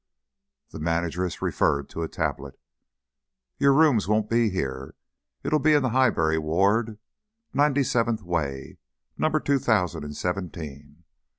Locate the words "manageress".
0.79-1.43